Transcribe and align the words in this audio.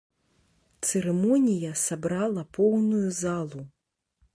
Цырымонія 0.87 1.71
сабрала 1.85 2.49
поўную 2.59 3.05
залу. 3.23 3.61